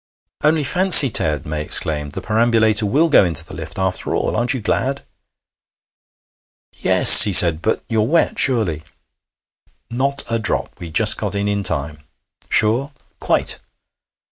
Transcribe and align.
'Only 0.43 0.63
fancy, 0.63 1.11
Ted!' 1.11 1.45
May 1.45 1.61
exclaimed, 1.61 2.13
'the 2.13 2.21
perambulator 2.23 2.87
will 2.87 3.07
go 3.07 3.23
into 3.23 3.45
the 3.45 3.53
lift, 3.53 3.77
after 3.77 4.15
all. 4.15 4.35
Aren't 4.35 4.55
you 4.55 4.59
glad?' 4.59 5.03
'Yes,' 6.79 7.21
he 7.21 7.31
said. 7.31 7.61
'But 7.61 7.83
you're 7.87 8.01
wet, 8.07 8.39
surely?' 8.39 8.81
'Not 9.91 10.23
a 10.27 10.39
drop. 10.39 10.71
We 10.79 10.89
just 10.89 11.17
got 11.17 11.35
in 11.35 11.47
in 11.47 11.61
time.' 11.61 11.99
'Sure?' 12.49 12.91
'Quite.' 13.19 13.59